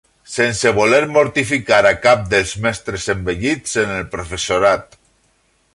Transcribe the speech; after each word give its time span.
Sense 0.35 0.69
voler 0.77 1.01
mortificar 1.17 1.81
a 1.89 1.91
cap 2.07 2.25
dels 2.33 2.55
mestres 2.65 3.07
envellits 3.15 3.79
en 3.85 3.95
el 3.99 4.09
professorat 4.17 5.01